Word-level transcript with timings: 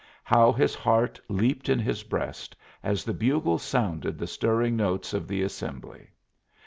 How 0.23 0.51
his 0.51 0.73
heart 0.73 1.19
leaped 1.29 1.69
in 1.69 1.77
his 1.77 2.01
breast 2.01 2.55
as 2.81 3.03
the 3.03 3.13
bugle 3.13 3.59
sounded 3.59 4.17
the 4.17 4.25
stirring 4.25 4.75
notes 4.75 5.13
of 5.13 5.27
the 5.27 5.43
"assembly"! 5.43 6.07